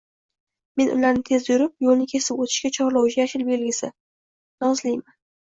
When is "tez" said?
1.27-1.43